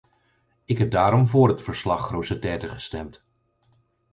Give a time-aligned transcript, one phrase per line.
[0.65, 3.23] Ik heb daarom voor het verslag-Grossetête gestemd.